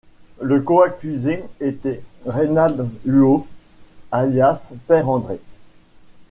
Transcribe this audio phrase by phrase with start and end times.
[0.41, 3.45] Le coaccusé était Reynald Huot,
[4.11, 5.39] alias Père André.